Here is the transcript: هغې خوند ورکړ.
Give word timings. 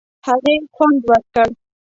هغې 0.27 0.55
خوند 0.75 0.99
ورکړ. 1.09 1.47